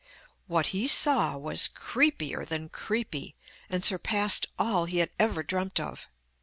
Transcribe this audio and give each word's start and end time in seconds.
What 0.47 0.67
he 0.73 0.87
saw 0.87 1.37
was 1.37 1.67
creepier 1.67 2.43
than 2.43 2.69
creepy, 2.69 3.35
and 3.69 3.85
surpassed 3.85 4.47
all 4.57 4.85
he 4.85 4.97
had 4.97 5.11
ever 5.19 5.43
dreamt 5.43 5.79
of. 5.79 6.07